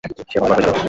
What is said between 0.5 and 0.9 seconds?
হয়ে যাবে!